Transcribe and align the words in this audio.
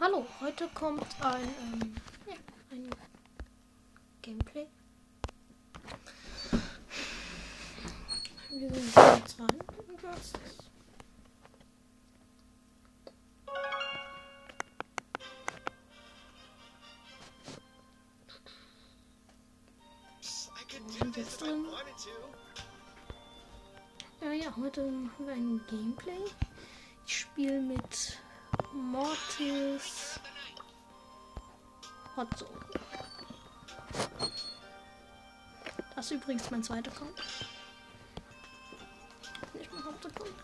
Hallo, 0.00 0.26
heute 0.40 0.68
kommt 0.74 1.06
ein, 1.20 1.42
ähm, 1.42 1.94
ja, 2.26 2.34
ein 2.72 2.90
Gameplay. 4.22 4.66
Wir 8.50 8.74
sind 8.74 8.96
jetzt 8.96 9.38
rein. 9.38 9.58
Was 10.02 10.32
ist. 10.32 10.70
Äh, 24.22 24.42
ja, 24.42 24.56
heute 24.56 24.82
haben 24.82 25.10
wir 25.18 25.34
ein 25.34 25.60
Gameplay. 25.68 26.18
Ich 27.06 27.20
spiele 27.20 27.60
mit 27.60 28.18
Mortis 28.94 30.20
Hotzone. 32.16 32.60
Das 35.96 36.04
ist 36.06 36.10
übrigens 36.12 36.48
mein 36.52 36.62
zweiter 36.62 36.92
Account. 36.92 37.18
Nicht 39.54 39.72
mein 39.72 39.84
Hauptaccount. 39.84 40.34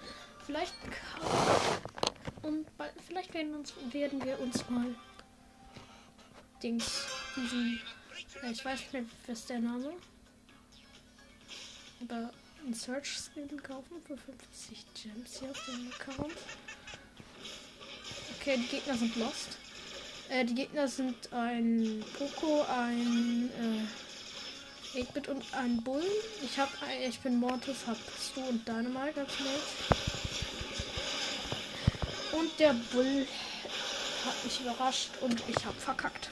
Vielleicht 0.44 0.74
und 2.42 2.76
bald, 2.76 2.92
vielleicht 3.06 3.32
werden, 3.34 3.54
uns, 3.54 3.72
werden 3.92 4.24
wir 4.24 4.40
uns 4.40 4.68
mal 4.68 4.96
Dings 6.60 7.06
diesen 7.36 7.80
ich 8.50 8.64
weiß 8.64 8.92
nicht 8.92 9.06
was 9.28 9.46
der 9.46 9.60
Name 9.60 9.92
aber 12.00 12.32
einen 12.64 12.74
Search 12.74 13.16
Skin 13.16 13.62
kaufen 13.62 14.02
für 14.02 14.16
50 14.16 14.86
Gems 14.94 15.38
hier 15.38 15.50
auf 15.50 15.66
dem 15.66 15.92
Account. 15.92 16.34
Okay, 18.50 18.58
die 18.58 18.76
Gegner 18.76 18.96
sind 18.96 19.14
lost. 19.14 19.48
Äh, 20.28 20.44
die 20.44 20.54
Gegner 20.56 20.88
sind 20.88 21.32
ein 21.32 22.04
Poco, 22.18 22.62
ein 22.62 23.48
äh, 24.96 24.98
8-Bit 24.98 25.28
und 25.28 25.44
ein 25.54 25.80
Bull. 25.84 26.02
Ich 26.42 26.58
hab, 26.58 26.68
äh, 26.88 27.06
ich 27.06 27.20
bin 27.20 27.38
Mortis, 27.38 27.86
hab 27.86 27.96
Stu 27.96 28.40
und 28.40 28.66
Dynamite 28.66 29.20
als 29.20 29.38
Mates. 29.38 30.00
Und 32.32 32.50
der 32.58 32.72
Bull 32.92 33.24
hat 34.26 34.44
mich 34.44 34.60
überrascht 34.60 35.10
und 35.20 35.40
ich 35.46 35.64
hab 35.64 35.80
verkackt. 35.80 36.30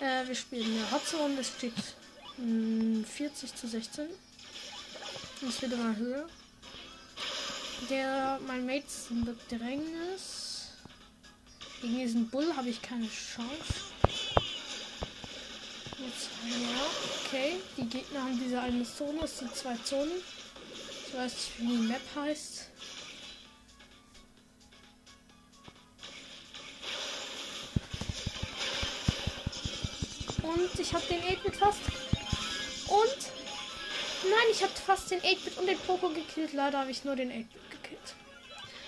Äh, 0.00 0.28
wir 0.28 0.34
spielen 0.34 0.76
eine 0.76 0.90
Hotzone, 0.90 1.40
es 1.40 1.48
steht 1.56 1.72
mh, 2.36 3.06
40 3.06 3.54
zu 3.54 3.66
16. 3.66 4.08
Und 5.40 5.48
es 5.48 5.62
wird 5.62 5.72
immer 5.72 5.96
höher. 5.96 6.28
Der, 7.88 8.38
mein 8.46 8.66
Mate 8.66 8.84
ist 8.86 9.10
in 9.10 9.24
Bedrängnis. 9.24 10.55
Gegen 11.80 11.98
diesen 11.98 12.30
Bull 12.30 12.54
habe 12.56 12.68
ich 12.68 12.80
keine 12.82 13.08
Chance. 13.08 13.74
Jetzt, 15.98 16.28
ja, 16.46 17.26
okay. 17.26 17.56
Die 17.76 17.86
Gegner 17.86 18.22
haben 18.22 18.38
diese 18.38 18.60
eine 18.60 18.84
Zone, 18.84 19.20
es 19.24 19.38
sind 19.38 19.54
zwei 19.54 19.76
Zonen. 19.84 20.12
Ich 21.06 21.14
weiß 21.14 21.32
nicht, 21.32 21.60
wie 21.60 21.66
die 21.66 21.86
Map 21.88 22.02
heißt. 22.14 22.70
Und 30.42 30.80
ich 30.80 30.94
habe 30.94 31.04
den 31.06 31.20
8-Bit 31.20 31.56
fast. 31.56 31.80
Und 32.88 33.36
Nein, 34.30 34.46
ich 34.50 34.62
habe 34.62 34.72
fast 34.72 35.10
den 35.10 35.20
8-Bit 35.20 35.58
und 35.58 35.66
den 35.66 35.78
Poco 35.78 36.08
gekillt. 36.08 36.52
Leider 36.52 36.78
habe 36.80 36.90
ich 36.90 37.04
nur 37.04 37.14
den 37.14 37.30
8-Bit 37.30 37.70
gekillt. 37.70 38.14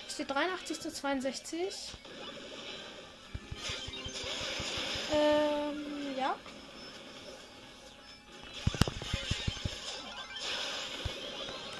Steht 0.09 0.29
83 0.31 0.79
zu 0.79 0.91
62. 0.91 1.93
Ähm, 5.11 6.17
ja. 6.17 6.35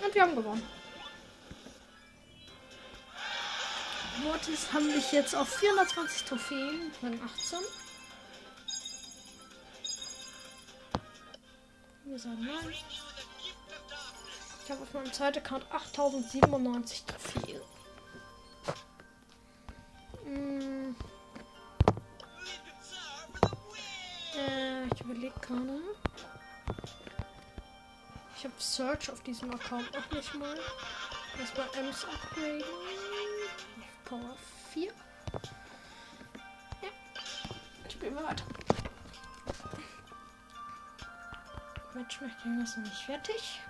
Und 0.03 0.15
wir 0.15 0.21
haben 0.21 0.35
gewonnen. 0.35 0.63
Mortis 4.23 4.73
haben 4.73 4.87
mich 4.87 5.11
jetzt 5.11 5.35
auf 5.35 5.47
420 5.47 6.23
Trophäen, 6.23 6.91
Rang 7.01 7.19
18. 7.23 7.59
Wir 12.05 12.19
sagen 12.19 12.45
nein. 12.45 12.73
Ich 14.63 14.71
habe 14.71 14.81
auf 14.81 14.93
meinem 14.93 15.13
zweiten 15.13 15.39
Account 15.39 15.65
8097 15.71 17.05
Trophäen. 17.05 17.61
Mm. 20.25 20.78
Ich 24.99 25.05
überlege 25.05 25.39
gerade. 25.39 25.81
Ich 28.37 28.43
habe 28.43 28.53
Search 28.57 29.09
auf 29.11 29.21
diesem 29.23 29.53
Account 29.53 29.91
noch 29.93 30.11
nicht 30.11 30.33
mal. 30.35 30.57
Erstmal 31.39 31.67
Ems 31.77 32.05
upgraden. 32.05 32.63
Power 34.05 34.35
4. 34.73 34.91
Ja. 36.81 36.89
Spielen 37.89 38.15
wir 38.15 38.23
weiter. 38.23 38.43
Matchmaking 41.93 42.61
ist 42.61 42.77
noch 42.77 42.85
nicht 42.85 43.01
fertig. 43.05 43.61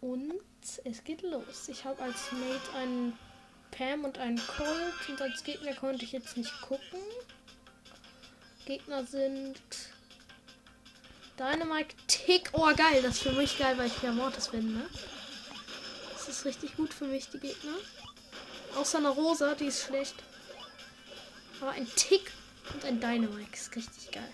Und 0.00 0.40
es 0.84 1.04
geht 1.04 1.22
los. 1.22 1.68
Ich 1.68 1.84
habe 1.84 2.02
als 2.02 2.32
Mate 2.32 2.76
einen 2.76 3.18
Pam 3.70 4.04
und 4.04 4.18
einen 4.18 4.40
Colt. 4.46 5.08
Und 5.08 5.22
als 5.22 5.42
Gegner 5.44 5.74
konnte 5.74 6.04
ich 6.04 6.12
jetzt 6.12 6.36
nicht 6.36 6.60
gucken. 6.60 7.00
Gegner 8.64 9.04
sind 9.04 9.60
Dynamite 11.38 11.94
Tick. 12.06 12.50
Oh, 12.52 12.70
geil. 12.74 13.02
Das 13.02 13.16
ist 13.16 13.22
für 13.22 13.32
mich 13.32 13.58
geil, 13.58 13.76
weil 13.76 13.86
ich 13.86 14.02
ja 14.02 14.12
Mortis 14.12 14.48
bin, 14.48 14.74
ne? 14.74 14.86
Das 16.12 16.28
ist 16.28 16.44
richtig 16.44 16.76
gut 16.76 16.94
für 16.94 17.06
mich, 17.06 17.28
die 17.28 17.40
Gegner. 17.40 17.74
Außer 18.76 18.98
eine 18.98 19.10
Rosa, 19.10 19.54
die 19.54 19.66
ist 19.66 19.84
schlecht. 19.84 20.14
Aber 21.60 21.72
ein 21.72 21.88
Tick 21.96 22.32
und 22.72 22.84
ein 22.84 23.00
Dynamite 23.00 23.52
ist 23.52 23.74
richtig 23.76 24.10
geil. 24.10 24.32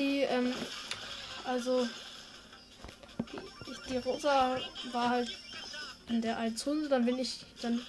die, 0.00 0.22
ähm, 0.22 0.54
also, 1.44 1.86
die, 3.32 3.90
die 3.90 3.98
Rosa 3.98 4.58
war 4.92 5.10
halt 5.10 5.30
in 6.10 6.20
der 6.20 6.38
einen 6.38 6.56
Zone, 6.56 6.88
dann 6.88 7.04
bin 7.04 7.18
ich, 7.18 7.38
dann 7.62 7.80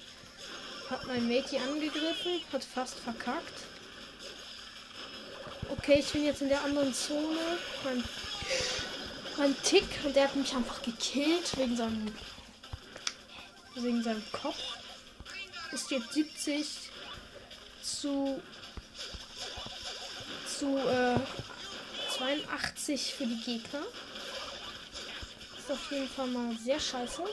hat 0.89 1.07
mein 1.07 1.27
Mate 1.27 1.49
die 1.51 1.57
angegriffen, 1.57 2.39
hat 2.53 2.63
fast 2.63 2.99
verkackt. 2.99 3.53
Okay, 5.69 5.99
ich 5.99 6.11
bin 6.11 6.23
jetzt 6.23 6.41
in 6.41 6.49
der 6.49 6.63
anderen 6.63 6.93
Zone. 6.93 7.57
Mein, 7.83 8.03
mein 9.37 9.55
Tick, 9.63 9.87
und 10.05 10.15
der 10.15 10.25
hat 10.25 10.35
mich 10.35 10.53
einfach 10.53 10.81
gekillt 10.83 11.57
wegen 11.57 11.75
seinem, 11.75 12.13
wegen 13.75 14.03
seinem 14.03 14.23
Kopf. 14.31 14.59
Ist 15.71 15.89
jetzt 15.89 16.13
70 16.13 16.67
zu, 17.81 18.39
zu, 20.45 20.77
äh, 20.77 21.19
82 22.17 23.15
für 23.15 23.25
die 23.25 23.41
Gegner. 23.41 23.81
Ist 25.57 25.71
auf 25.71 25.91
jeden 25.91 26.09
Fall 26.09 26.27
mal 26.27 26.55
sehr 26.57 26.79
scheiße. 26.79 27.23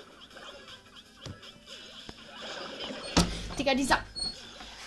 Digga, 3.58 3.74
dieser 3.74 3.98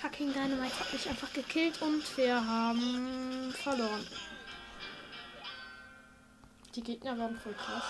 fucking 0.02 0.32
Dynamite 0.32 0.80
hat 0.80 0.94
mich 0.94 1.10
einfach 1.10 1.34
gekillt 1.34 1.82
und 1.82 2.18
wir 2.18 2.36
haben 2.36 3.54
verloren. 3.62 4.08
Die 6.76 6.82
Gegner 6.82 7.18
werden 7.18 7.38
voll 7.38 7.54
krass. 7.54 7.84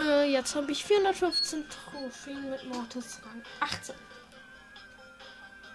Äh, 0.00 0.32
jetzt 0.32 0.54
habe 0.54 0.72
ich 0.72 0.82
415 0.84 1.66
Trophäen 1.68 2.48
mit 2.48 2.64
Mortis 2.64 3.20
Rang 3.26 3.42
18. 3.60 3.94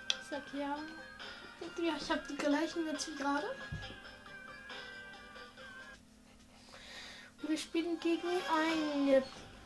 Ich 0.09 0.29
sag 0.31 0.41
ja. 0.57 0.75
Ja, 1.77 1.93
ich 1.99 2.09
habe 2.09 2.21
die 2.27 2.35
gleichen 2.35 2.87
jetzt 2.87 3.09
wie 3.09 3.15
gerade. 3.15 3.45
Wir 7.43 7.57
spielen 7.59 7.99
gegen 7.99 8.27
eine 8.51 9.21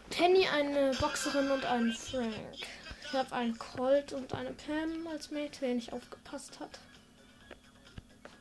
Penny, 0.09 0.47
eine 0.47 0.91
Boxerin 0.99 1.49
und 1.49 1.63
einen 1.63 1.94
Frank. 1.94 2.67
Ich 3.09 3.13
habe 3.13 3.33
einen 3.33 3.57
Colt 3.57 4.12
und 4.12 4.33
eine 4.33 4.51
Pam 4.51 5.07
als 5.07 5.31
Mate, 5.31 5.62
der 5.62 5.75
nicht 5.75 5.94
aufgepasst 5.94 6.59
hat. 6.59 6.77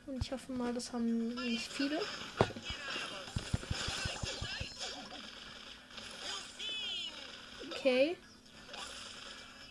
Und 0.05 0.21
ich 0.21 0.31
hoffe 0.33 0.51
mal, 0.51 0.73
das 0.73 0.91
haben 0.91 1.35
nicht 1.35 1.71
viele. 1.71 2.01
Okay. 7.71 8.17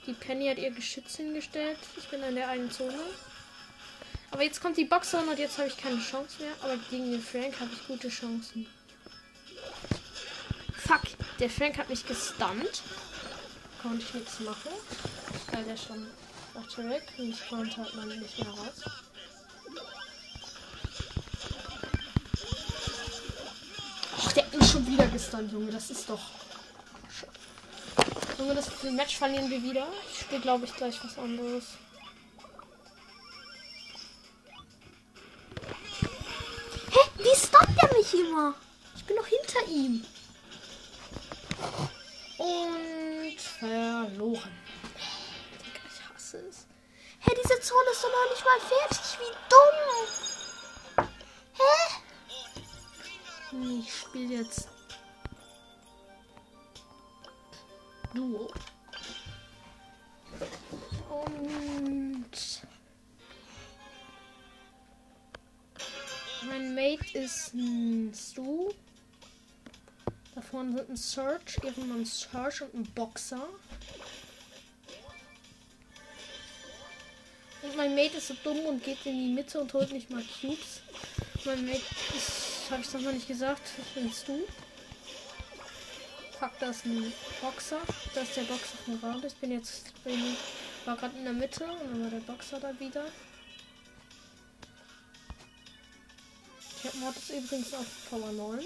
Die 0.06 0.14
Penny 0.14 0.48
hat 0.48 0.56
ihr 0.56 0.70
Geschütz 0.70 1.16
hingestellt. 1.16 1.78
Ich 1.98 2.08
bin 2.08 2.22
in 2.22 2.34
der 2.34 2.48
einen 2.48 2.70
Zone. 2.70 2.98
Aber 4.30 4.42
jetzt 4.42 4.62
kommt 4.62 4.78
die 4.78 4.86
Boxerin 4.86 5.28
und 5.28 5.38
jetzt 5.38 5.58
habe 5.58 5.68
ich 5.68 5.76
keine 5.76 6.00
Chance 6.00 6.42
mehr. 6.42 6.52
Aber 6.62 6.78
gegen 6.90 7.10
den 7.10 7.22
Frank 7.22 7.60
habe 7.60 7.70
ich 7.74 7.86
gute 7.86 8.08
Chancen. 8.08 8.66
Fuck, 10.78 11.02
der 11.38 11.50
Frank 11.50 11.76
hat 11.76 11.90
mich 11.90 12.06
gestunt. 12.06 12.82
Konnte 13.86 14.04
ich 14.04 14.14
nichts 14.14 14.40
machen. 14.40 14.72
Weil 15.52 15.64
der 15.64 15.76
schon 15.76 16.06
dachte 16.54 16.90
weg. 16.90 17.04
Und 17.18 17.30
ich 17.30 17.48
konnte 17.48 17.76
halt 17.76 17.94
mal 17.94 18.06
nicht 18.06 18.38
mehr 18.38 18.50
raus. 18.50 18.82
Ach, 24.18 24.32
der 24.32 24.44
mich 24.52 24.70
schon 24.70 24.86
wieder 24.88 25.06
gestunt, 25.06 25.52
Junge. 25.52 25.70
Das 25.70 25.90
ist 25.90 26.10
doch. 26.10 26.20
Junge, 28.38 28.54
das 28.56 28.82
Match 28.82 29.18
verlieren 29.18 29.50
wir 29.50 29.62
wieder. 29.62 29.86
Ich 30.10 30.20
spiele, 30.20 30.40
glaube 30.40 30.64
ich, 30.64 30.74
gleich 30.74 30.98
was 31.04 31.16
anderes. 31.16 31.64
Hä? 36.90 37.00
Wie 37.18 37.36
stunt 37.36 37.80
der 37.80 37.96
mich 37.96 38.14
immer? 38.14 38.54
Ich 38.96 39.04
bin 39.04 39.14
noch 39.14 39.26
hinter 39.26 39.68
ihm. 39.70 40.04
Und 42.38 43.40
verloren. 43.40 44.52
Digga, 45.64 45.80
ich 45.88 46.14
hasse 46.14 46.38
es. 46.48 46.66
Hä, 47.20 47.30
diese 47.42 47.60
Zone 47.60 47.90
ist 47.92 48.04
doch 48.04 48.10
noch 48.10 48.30
nicht 48.30 48.44
mal 48.44 48.60
fertig. 48.60 49.18
Wie 49.20 49.34
dumm. 49.48 51.08
Hä? 51.54 51.76
Nee, 53.52 53.80
ich 53.80 53.94
spiele 53.94 54.34
jetzt 54.34 54.68
Duo. 58.16 58.50
Und 61.10 62.34
mein 66.48 66.74
Mate 66.74 67.18
ist 67.18 67.52
ein 67.52 68.12
Stu. 68.14 68.55
Da 70.36 70.42
vorne 70.42 70.76
sind 70.76 70.90
ein 70.90 70.96
Search, 70.98 71.56
irgendwann 71.62 72.02
ein 72.02 72.04
Search 72.04 72.60
und 72.60 72.74
ein 72.74 72.84
Boxer. 72.92 73.48
Und 77.62 77.74
mein 77.74 77.94
Mate 77.94 78.18
ist 78.18 78.28
so 78.28 78.34
dumm 78.44 78.58
und 78.66 78.84
geht 78.84 78.98
in 79.06 79.18
die 79.18 79.32
Mitte 79.32 79.58
und 79.58 79.72
holt 79.72 79.90
nicht 79.92 80.10
mal 80.10 80.22
Cubes. 80.22 80.82
Mein 81.46 81.64
Mate 81.64 81.80
ist, 82.14 82.70
habe 82.70 82.82
ich 82.82 82.92
noch 82.92 83.00
mal 83.00 83.14
nicht 83.14 83.26
gesagt, 83.26 83.62
bist 83.94 84.28
du. 84.28 84.44
Fuck, 86.38 86.52
da 86.60 86.68
ist 86.68 86.84
ein 86.84 87.14
Boxer. 87.40 87.80
Da 88.14 88.20
ist 88.20 88.36
der 88.36 88.42
Boxer 88.42 88.76
von 88.84 89.00
gerade. 89.00 89.26
Ich 89.26 89.36
bin 89.36 89.52
jetzt, 89.52 90.04
bin, 90.04 90.36
war 90.84 90.98
gerade 90.98 91.16
in 91.16 91.24
der 91.24 91.32
Mitte 91.32 91.64
und 91.64 91.78
dann 91.78 92.02
war 92.02 92.10
der 92.10 92.30
Boxer 92.30 92.60
da 92.60 92.78
wieder. 92.78 93.06
Ich 96.76 96.84
habe 96.84 96.98
Mortis 96.98 97.30
übrigens 97.30 97.72
auf 97.72 97.86
Power 98.10 98.32
9. 98.32 98.62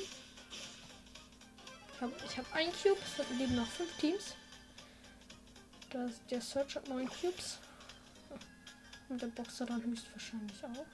Ich 2.00 2.02
habe 2.02 2.14
ich 2.24 2.38
hab 2.38 2.54
ein 2.54 2.72
Cube, 2.72 2.96
es 3.04 3.38
liegen 3.38 3.56
noch 3.56 3.66
fünf 3.66 3.94
Teams. 3.98 4.34
Das, 5.90 6.12
der 6.30 6.40
Search 6.40 6.76
hat 6.76 6.88
neun 6.88 7.06
Cubes. 7.06 7.58
Und 9.10 9.20
der 9.20 9.26
Boxer 9.26 9.66
dann 9.66 9.84
höchstwahrscheinlich 9.84 10.64
auch. 10.64 10.86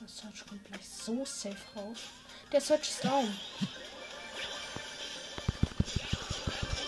Der 0.00 0.08
Search 0.08 0.46
kommt 0.46 0.64
gleich 0.64 0.88
so 0.88 1.22
safe 1.26 1.58
raus. 1.76 1.98
Der 2.50 2.62
Search 2.62 2.88
ist 2.88 3.04
down. 3.04 3.26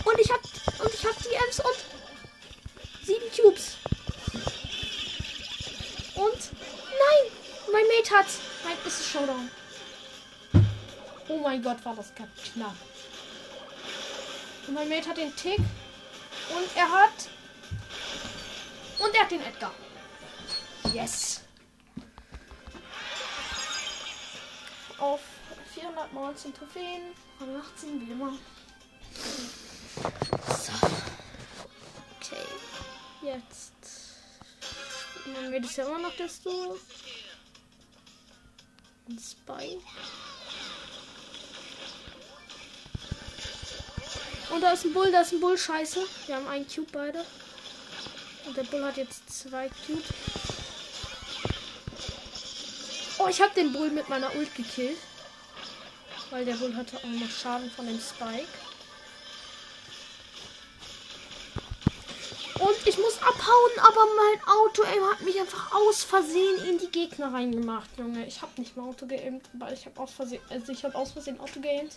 Und 0.03 0.19
ich 0.19 0.31
hab 0.31 0.39
und 0.43 0.49
ich 0.49 0.57
hab 0.57 0.60
Gott, 11.61 11.83
war 11.85 11.95
das 11.95 12.13
knapp. 12.15 12.75
Und 14.67 14.73
mein 14.73 14.89
Mate 14.89 15.09
hat 15.09 15.17
den 15.17 15.35
Tick. 15.35 15.57
Und 15.57 16.75
er 16.75 16.89
hat. 16.89 17.29
Und 18.99 19.15
er 19.15 19.21
hat 19.23 19.31
den 19.31 19.41
Edgar. 19.41 19.73
Yes. 20.93 21.41
Auf 24.97 25.21
419 25.73 26.53
Trophäen. 26.53 27.13
Von 27.39 27.55
18 27.55 28.07
wie 28.07 28.11
immer. 28.11 28.33
So. 30.47 30.87
Okay. 32.19 32.45
Jetzt. 33.21 33.73
Mein 35.33 35.51
Mate 35.51 35.65
ist 35.65 35.77
ja 35.77 35.85
immer 35.85 35.99
noch 35.99 36.15
das 36.15 36.41
Duo. 36.41 36.77
Ein 39.09 39.19
Und 44.51 44.61
da 44.61 44.73
ist 44.73 44.83
ein 44.83 44.93
Bull, 44.93 45.09
da 45.11 45.21
ist 45.21 45.31
ein 45.31 45.39
Bull, 45.39 45.57
scheiße. 45.57 46.05
Wir 46.27 46.35
haben 46.35 46.47
einen 46.47 46.67
Cube 46.67 46.87
beide. 46.91 47.23
Und 48.45 48.57
der 48.57 48.63
Bull 48.63 48.83
hat 48.83 48.97
jetzt 48.97 49.29
zwei 49.29 49.69
Cube. 49.85 50.03
Oh, 53.17 53.27
ich 53.29 53.41
habe 53.41 53.53
den 53.55 53.71
Bull 53.71 53.89
mit 53.91 54.09
meiner 54.09 54.35
Ult 54.35 54.53
gekillt. 54.55 54.97
Weil 56.31 56.43
der 56.43 56.55
Bull 56.55 56.75
hatte 56.75 56.97
auch 56.97 57.03
noch 57.03 57.29
Schaden 57.29 57.71
von 57.71 57.85
dem 57.87 57.99
Spike. 57.99 58.47
Und 62.59 62.87
ich 62.87 62.97
muss 62.97 63.17
abhauen, 63.21 63.71
aber 63.79 64.05
mein 64.15 64.47
Auto 64.47 64.83
ey, 64.83 64.99
hat 64.99 65.21
mich 65.21 65.39
einfach 65.39 65.73
aus 65.73 66.03
Versehen 66.03 66.65
in 66.67 66.77
die 66.77 66.91
Gegner 66.91 67.33
reingemacht, 67.33 67.89
Junge. 67.97 68.25
Ich 68.27 68.41
habe 68.41 68.51
nicht 68.57 68.77
mal 68.77 68.89
Auto 68.89 69.07
geaimt, 69.07 69.45
weil 69.53 69.73
ich 69.73 69.85
habe 69.85 69.99
aus 69.99 70.11
Versehen, 70.11 70.41
also 70.49 70.71
ich 70.71 70.83
habe 70.83 70.95
aus 70.95 71.11
Versehen 71.11 71.39
Auto 71.39 71.59
geaimt 71.59 71.93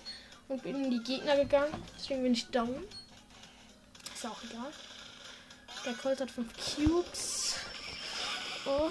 und 0.48 0.62
bin 0.62 0.84
in 0.84 0.90
die 0.90 1.02
Gegner 1.02 1.36
gegangen. 1.36 1.72
Deswegen 1.96 2.22
bin 2.22 2.32
ich 2.32 2.46
down. 2.48 2.86
Ist 4.14 4.26
auch 4.26 4.42
egal. 4.44 4.72
Der 5.84 5.94
Colt 5.94 6.20
hat 6.20 6.30
5 6.30 6.52
Cubes. 6.76 7.56
Oh. 8.64 8.90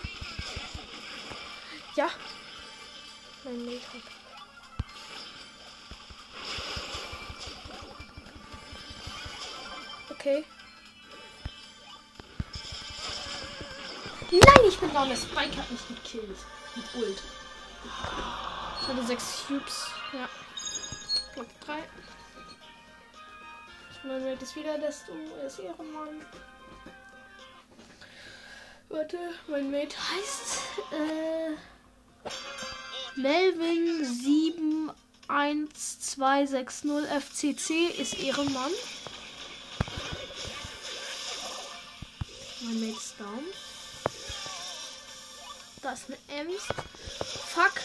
Ja. 1.96 2.10
Mein 3.44 3.66
hat. 3.68 4.02
Okay. 10.10 10.46
Nein, 14.32 14.66
ich 14.68 14.78
bin 14.80 14.94
down. 14.94 15.10
Der 15.10 15.18
Spike 15.18 15.58
hat 15.58 15.72
mich 15.72 15.88
gekillt. 15.88 16.38
Mit 16.76 16.86
Ult. 16.96 17.22
Ich 18.82 18.88
hatte 18.88 19.04
6 19.06 19.44
Cubes. 19.48 19.88
Ja. 20.14 20.30
Platz 21.34 21.50
3. 21.66 21.84
Mein 24.04 24.24
Welt 24.24 24.42
ist 24.42 24.56
wieder 24.56 24.78
das 24.78 25.06
Du. 25.06 25.14
Er 25.40 25.48
ist 25.48 25.60
Ehrenmann. 25.60 26.26
Warte, 28.90 29.18
mein 29.48 29.72
Mate 29.72 29.96
heißt 29.98 30.60
äh, 30.92 31.56
Melvin 33.20 34.06
71260 35.28 37.08
FCC 37.10 38.00
ist 38.00 38.20
Ehrenmann. 38.20 38.72
Mein 42.62 42.80
Mate 42.80 42.98
ist 42.98 43.20
down. 43.20 43.44
Da 45.82 45.94
ist 45.94 46.06
eine 46.08 46.18
Ems. 46.40 46.62
Fuck. 47.48 47.82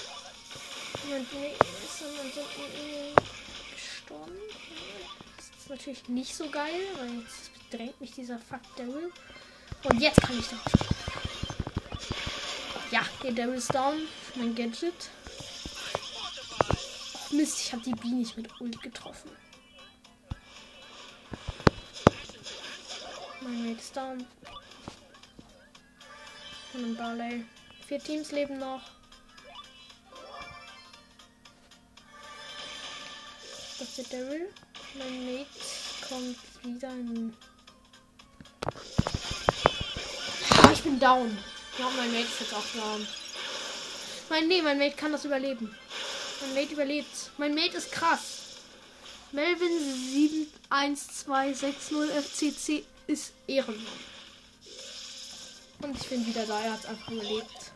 Jemand 1.07 1.33
nee, 1.33 1.55
ist 1.85 2.01
jemand 2.01 2.35
so 2.35 2.41
gestorben. 4.09 4.33
Das 5.37 5.47
ist 5.47 5.71
natürlich 5.71 6.09
nicht 6.09 6.35
so 6.35 6.49
geil, 6.51 6.81
weil 6.99 7.21
jetzt 7.21 7.51
drängt 7.71 8.01
mich 8.01 8.13
dieser 8.13 8.39
Fuck 8.39 8.61
Daryl. 8.77 9.13
Und 9.85 10.01
jetzt 10.01 10.21
kann 10.21 10.39
ich 10.39 10.47
da. 10.49 10.57
Ja, 12.91 13.03
der 13.23 13.33
Daryl 13.33 13.55
ist 13.55 13.75
down. 13.75 14.03
Mein 14.35 14.55
Gadget. 14.55 15.11
Och 17.15 17.33
Mist, 17.33 17.61
ich 17.61 17.73
habe 17.73 17.83
die 17.83 17.93
B 17.93 18.09
nicht 18.09 18.37
mit 18.37 18.61
Ult 18.61 18.81
getroffen. 18.83 19.31
Mein 23.43 23.67
Mate 23.67 23.81
ist 23.81 23.97
down. 23.97 24.27
Und 26.75 26.85
ein 26.85 26.97
Barley. 26.97 27.45
Vier 27.87 28.03
Teams 28.03 28.33
leben 28.33 28.59
noch. 28.59 28.98
Das 33.79 33.97
ist 33.97 34.13
der 34.13 34.21
Daryl. 34.21 34.49
Mein 34.95 35.25
Mate 35.25 35.47
kommt 36.09 36.37
wieder 36.65 36.91
in. 36.91 37.33
Ah, 40.51 40.73
ich 40.73 40.83
bin 40.83 40.99
down. 40.99 41.39
Ja, 41.79 41.89
mein 41.97 42.11
Mate 42.13 42.25
ist 42.25 42.41
jetzt 42.41 42.55
auch 42.55 42.67
down. 42.75 43.07
Mein, 44.31 44.49
nee, 44.49 44.61
mein 44.63 44.79
Mate 44.79 44.97
kann 44.97 45.13
das 45.13 45.25
überleben. 45.25 45.73
Mein 46.41 46.55
Mate 46.55 46.73
überlebt. 46.73 47.31
Mein 47.39 47.55
Mate 47.55 47.77
ist 47.77 47.93
krass. 47.93 48.39
Melvin 49.31 49.69
71260 50.71 52.11
FCC 52.25 52.85
ist 53.07 53.33
Ehrenmann. 53.47 53.87
Und 55.83 55.97
ich 55.97 56.09
bin 56.09 56.27
wieder 56.27 56.45
da. 56.47 56.61
Er 56.61 56.73
hat 56.73 56.85
einfach 56.87 57.13
überlebt. 57.13 57.73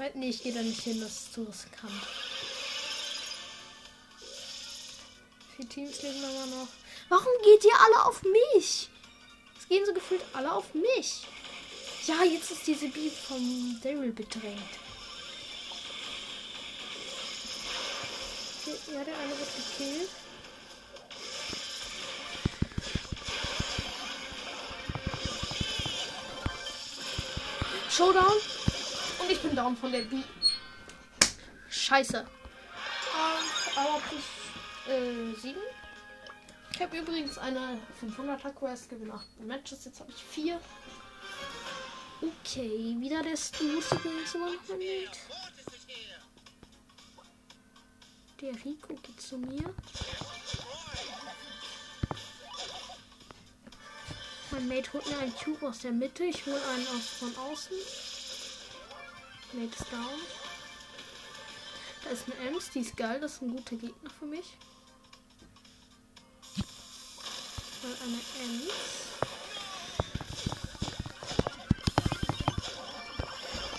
Weiß, 0.00 0.12
nee, 0.14 0.30
ich 0.30 0.42
gehe 0.42 0.52
da 0.52 0.62
nicht 0.62 0.80
hin, 0.80 1.00
das 1.00 1.10
ist 1.10 1.34
zu 1.34 1.42
riskant. 1.42 1.92
Vier 5.56 5.68
Teams 5.68 6.02
leben 6.02 6.24
aber 6.24 6.46
noch. 6.46 6.68
Warum 7.10 7.32
geht 7.44 7.64
ihr 7.64 7.78
alle 7.78 8.06
auf 8.06 8.22
mich? 8.22 8.88
Es 9.58 9.68
gehen 9.68 9.84
so 9.84 9.92
gefühlt 9.92 10.22
alle 10.32 10.52
auf 10.52 10.72
mich. 10.72 11.26
Ja, 12.06 12.24
jetzt 12.24 12.50
ist 12.50 12.66
diese 12.66 12.88
Beat 12.88 13.12
vom 13.12 13.78
Daryl 13.82 14.12
bedrängt. 14.12 14.58
Ja, 18.92 19.04
der 19.04 19.18
eine 19.18 19.38
wird 19.38 19.48
gekillt. 19.56 20.08
Showdown. 27.90 28.40
Und 29.30 29.36
ich 29.36 29.42
bin 29.42 29.54
down 29.54 29.76
von 29.76 29.92
der 29.92 30.02
B. 30.02 30.22
Scheiße. 31.68 32.18
Ähm, 32.18 32.26
aber 33.76 34.00
plus 34.00 34.24
äh, 34.88 35.40
7. 35.40 35.56
Ich 36.74 36.82
habe 36.82 36.98
übrigens 36.98 37.38
eine 37.38 37.78
500er 38.02 38.50
Quest, 38.52 38.90
gewinne 38.90 39.14
8 39.14 39.40
Matches. 39.42 39.84
Jetzt 39.84 40.00
habe 40.00 40.10
ich 40.10 40.24
4. 40.24 40.60
Okay, 42.20 42.96
wieder 42.98 43.22
der 43.22 43.36
Stu 43.36 43.78
ist 43.78 43.92
übrigens 43.92 44.34
immer 44.34 44.46
noch 44.46 44.68
mit. 44.76 45.10
Der 48.40 48.64
Rico 48.64 48.94
geht 48.94 49.20
zu 49.20 49.38
mir. 49.38 49.72
Mein 54.50 54.66
Mate 54.66 54.92
holt 54.92 55.08
mir 55.08 55.18
einen 55.20 55.34
Cube 55.36 55.68
aus 55.68 55.78
der 55.78 55.92
Mitte. 55.92 56.24
Ich 56.24 56.44
hole 56.46 56.60
einen 56.74 56.86
aus 56.88 57.06
von 57.20 57.36
außen. 57.36 57.76
Mate 59.52 59.74
ist 59.74 59.92
down. 59.92 60.20
Da 62.04 62.10
ist 62.10 62.24
eine 62.26 62.48
Ems, 62.48 62.70
die 62.70 62.80
ist 62.80 62.96
geil. 62.96 63.20
Das 63.20 63.34
ist 63.34 63.42
ein 63.42 63.50
guter 63.50 63.76
Gegner 63.76 64.10
für 64.10 64.26
mich. 64.26 64.56
Mal 67.82 67.96
eine 68.04 68.20
Ems. 68.44 68.72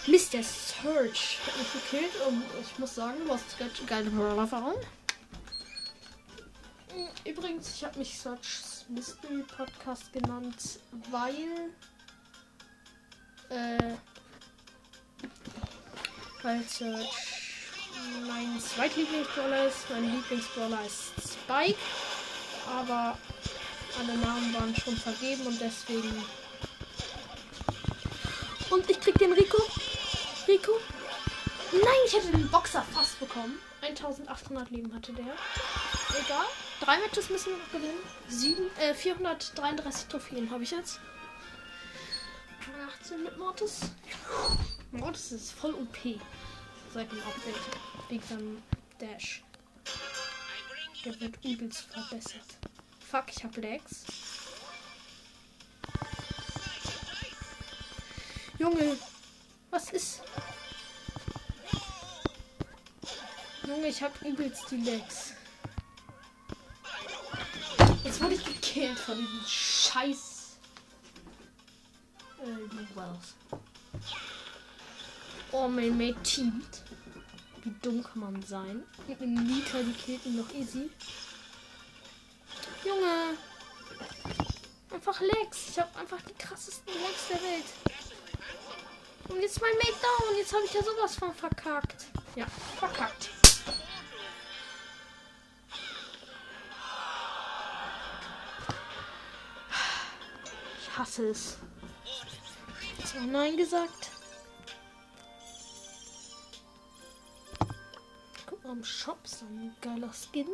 Mist, 0.08 0.34
der 0.34 0.44
Search 0.44 1.38
hat 1.46 1.58
mich 1.58 1.72
gekillt 1.74 2.12
und 2.28 2.44
ich 2.60 2.80
muss 2.80 2.96
sagen, 2.96 3.20
du 3.26 3.32
hast 3.32 3.58
ganz 3.58 3.74
geile 3.86 4.10
Brawler-Erfahrung. 4.10 4.76
Übrigens, 7.24 7.76
ich 7.76 7.86
habe 7.86 8.00
mich 8.00 8.20
Search 8.20 8.62
Mystery 8.90 9.44
Podcast 9.44 10.12
genannt, 10.12 10.80
weil 11.12 11.72
äh, 13.50 13.96
Search 16.42 16.82
mein 18.26 18.60
zweitlieblingsbrawler 18.60 19.68
ist. 19.68 19.90
Mein 19.92 20.12
Lieblingsbrawler 20.12 20.80
ist 20.86 21.12
Spike, 21.34 21.78
aber 22.68 23.18
alle 24.00 24.18
Namen 24.18 24.54
waren 24.56 24.76
schon 24.76 24.98
vergeben 24.98 25.46
und 25.46 25.62
deswegen 25.62 26.12
und 28.72 28.90
ich 28.90 29.00
krieg 29.00 29.20
den 29.20 29.34
Rico. 29.34 29.62
Rico. 30.48 30.72
Nein, 31.74 32.02
ich 32.08 32.16
hätte 32.16 32.32
den 32.32 32.50
Boxer 32.50 32.84
fast 32.92 33.20
bekommen. 33.20 33.60
1800 33.82 34.72
Leben 34.72 34.94
hatte 34.96 35.14
der. 35.14 35.26
Egal. 35.26 36.46
Drei 36.80 36.98
Matches 37.00 37.30
müssen 37.30 37.52
wir 37.52 37.58
noch 37.58 37.72
gewinnen. 37.72 38.00
Sieben, 38.28 38.76
äh, 38.78 38.96
433 38.96 40.08
Trophäen 40.08 40.50
habe 40.50 40.64
ich 40.64 40.72
jetzt. 40.72 41.00
18 43.02 43.24
mit 43.24 43.38
Mortis. 43.38 43.82
Mortis 44.92 45.32
ist 45.32 45.54
voll 45.54 45.74
OP. 45.74 45.98
Seit 46.94 47.10
dem 47.12 47.20
Update. 47.20 48.10
Big 48.10 48.22
Bang 48.28 48.62
Dash. 49.00 49.42
Der 51.06 51.20
wird 51.20 51.44
übelst 51.46 51.86
verbessert. 51.86 52.58
Fuck, 53.00 53.26
ich 53.30 53.44
hab 53.44 53.56
Lags. 53.56 54.04
Junge, 58.60 58.98
was 59.70 59.92
ist? 59.92 60.22
Junge, 63.66 63.88
ich 63.88 64.04
hab 64.04 64.22
übelst 64.22 64.70
die 64.70 64.78
Legs. 64.78 65.34
Jetzt 68.04 68.22
wurde 68.22 68.36
ich 68.36 68.44
gekillt 68.44 69.00
von 69.00 69.18
diesem 69.18 69.42
Scheiß. 69.48 70.58
Äh, 72.44 72.96
Wells. 72.96 73.61
Oh, 75.54 75.68
mein 75.68 75.98
Mate 75.98 76.24
teamt. 76.24 76.82
Wie 77.64 77.74
dumm 77.82 78.02
kann 78.02 78.20
man 78.22 78.42
sein? 78.44 78.84
Mit 79.08 79.22
einem 79.22 79.46
Nita, 79.46 79.80
die 79.84 79.92
killt 79.92 80.26
ihn 80.26 80.38
noch 80.38 80.50
easy. 80.54 80.90
Junge. 82.86 83.38
Einfach 84.90 85.20
Legs. 85.20 85.70
Ich 85.70 85.80
habe 85.80 86.00
einfach 86.00 86.22
die 86.22 86.34
krassesten 86.34 86.94
Legs 86.94 87.28
der 87.30 87.42
Welt. 87.42 87.66
Und 89.28 89.42
jetzt 89.42 89.60
mein 89.62 89.74
Mate 89.76 89.92
down. 90.02 90.38
Jetzt 90.38 90.54
habe 90.54 90.64
ich 90.64 90.74
ja 90.74 90.84
sowas 90.84 91.16
von 91.16 91.36
verkackt. 91.36 92.06
Ja, 92.36 92.46
verkackt. 92.78 93.30
Ich 100.82 100.98
hasse 100.98 101.30
es. 101.30 101.58
Jetzt 102.98 103.16
mal 103.16 103.28
Nein 103.28 103.58
gesagt. 103.58 104.11
Im 108.72 108.86
Shop, 108.86 109.20
so 109.28 109.46
ein 109.46 109.76
geiler 109.82 110.14
Skin. 110.14 110.48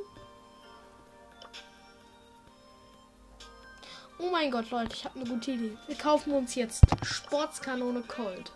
Oh 4.17 4.31
mein 4.31 4.49
Gott, 4.49 4.71
Leute, 4.71 4.95
ich 4.95 5.05
habe 5.05 5.19
eine 5.19 5.29
gute 5.29 5.51
Idee. 5.51 5.77
Wir 5.85 5.95
kaufen 5.95 6.33
uns 6.33 6.55
jetzt 6.55 6.83
Sportskanone 7.03 8.01
Cold. 8.01 8.51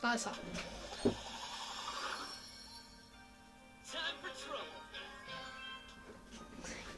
Da 0.00 0.14
ist 0.14 0.26
er. 0.26 0.32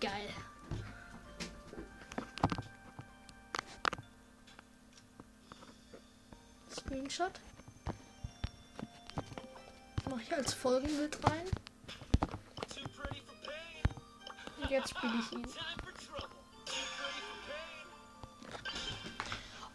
Geil. 0.00 0.28
Screenshot. 6.70 7.32
Mach 10.16 10.22
ich 10.22 10.34
als 10.34 10.54
Folgenbild 10.54 11.18
rein. 11.28 11.44
Und 14.62 14.70
jetzt 14.70 14.88
spiele 14.88 15.12
ich 15.20 15.32
ihn. 15.32 15.46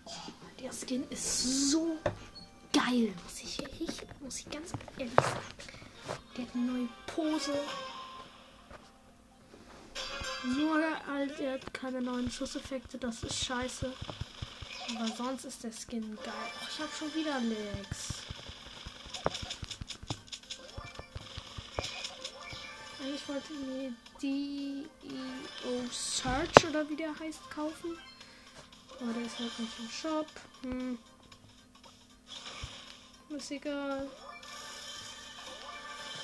Oh, 0.04 0.12
der 0.60 0.72
Skin 0.74 1.04
ist 1.12 1.70
so 1.70 2.00
geil, 2.74 3.14
muss 3.24 3.40
ich, 3.44 3.60
ich 3.80 4.02
muss 4.20 4.40
ich 4.40 4.50
ganz 4.50 4.74
ehrlich 4.98 5.14
sagen. 5.14 5.40
Der 6.36 6.48
hat 6.48 6.56
eine 6.56 6.66
neue 6.66 6.90
Pose. 7.06 7.54
Nur 10.58 10.82
halt, 11.06 11.40
er 11.40 11.54
hat 11.54 11.72
keine 11.72 12.02
neuen 12.02 12.32
Schusseffekte, 12.32 12.98
das 12.98 13.22
ist 13.22 13.46
scheiße. 13.46 13.94
Aber 14.96 15.08
sonst 15.08 15.46
ist 15.46 15.64
der 15.64 15.72
Skin 15.72 16.16
geil. 16.16 16.34
Oh, 16.34 16.68
ich 16.68 16.80
habe 16.80 16.90
schon 16.98 17.14
wieder 17.14 17.40
Legs. 17.42 18.21
Ich 23.22 23.30
wollte 23.30 23.54
mir 23.54 23.94
die 24.20 24.86
EO 25.04 25.88
Search 25.92 26.68
oder 26.68 26.90
wie 26.90 26.96
der 26.96 27.18
heißt 27.18 27.52
kaufen. 27.52 27.98
Aber 29.00 29.14
der 29.14 29.26
ist 29.26 29.38
halt 29.38 29.60
nicht 29.60 29.80
im 29.80 29.90
Shop. 29.90 30.28
Hm. 30.64 30.98
Ist 33.30 33.52
egal. 33.52 34.10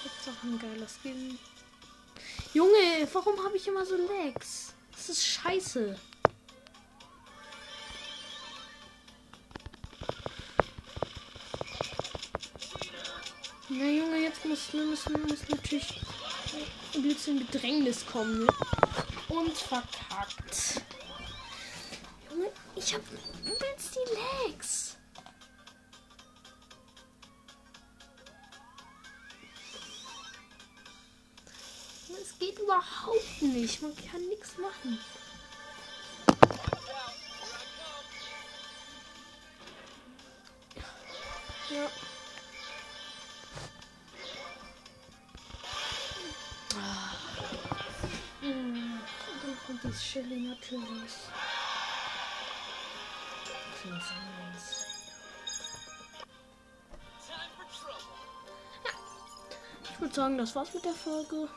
Hauptsache 0.04 0.48
ein 0.48 0.60
geiler 0.60 0.88
Skin. 0.88 1.38
Junge, 2.54 3.08
warum 3.14 3.44
habe 3.44 3.58
ich 3.58 3.68
immer 3.68 3.86
so 3.86 3.96
Lags? 3.96 4.74
Das 4.92 5.10
ist 5.10 5.24
scheiße. 5.24 6.00
Na 13.70 13.86
Junge, 13.86 14.18
jetzt 14.18 14.44
muss, 14.46 14.74
müssen, 14.74 15.22
muss 15.28 15.48
natürlich 15.50 16.02
ein 16.96 17.04
bisschen 17.04 17.46
Bedrängnis 17.46 18.06
kommen. 18.06 18.46
Ne? 18.46 18.54
Und 19.30 19.58
verkackt. 19.58 20.82
Ich 22.76 22.94
hab 22.94 23.02
übelst 23.44 23.96
die 23.96 24.48
Lags. 24.48 24.96
Es 32.22 32.40
geht 32.40 32.60
überhaupt 32.60 33.42
nicht. 33.42 33.82
Man 33.82 33.96
kann 33.96 34.28
nichts 34.28 34.58
machen. 34.58 35.00
Ja. 41.70 42.07
Die 49.88 49.94
Shelly 49.94 50.40
natürlich. 50.42 51.14
Vincent. 53.84 54.10
Ich 59.90 60.02
würde 60.02 60.14
sagen, 60.14 60.38
das 60.38 60.56
war's 60.56 60.74
mit 60.74 60.84
der 60.84 60.92
Folge. 60.92 61.48